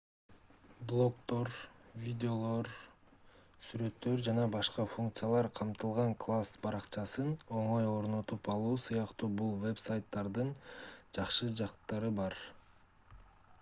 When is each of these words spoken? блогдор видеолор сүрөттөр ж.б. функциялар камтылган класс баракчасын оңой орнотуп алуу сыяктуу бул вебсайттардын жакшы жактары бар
блогдор 0.91 1.49
видеолор 2.03 2.67
сүрөттөр 3.67 4.23
ж.б. 4.29 4.63
функциялар 4.93 5.49
камтылган 5.59 6.15
класс 6.25 6.57
баракчасын 6.63 7.29
оңой 7.59 7.87
орнотуп 7.91 8.49
алуу 8.55 8.73
сыяктуу 8.85 9.29
бул 9.43 9.55
вебсайттардын 9.67 10.53
жакшы 11.19 11.51
жактары 11.63 12.11
бар 12.23 12.39